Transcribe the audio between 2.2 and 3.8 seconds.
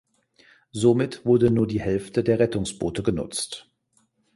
der Rettungsboote genutzt.